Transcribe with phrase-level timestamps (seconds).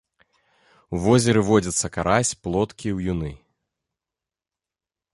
[0.97, 3.31] У возеры водзяцца карась, плоткі, уюны.